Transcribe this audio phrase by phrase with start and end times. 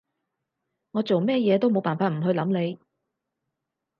[0.93, 2.79] 我做咩嘢都冇辦法唔去諗你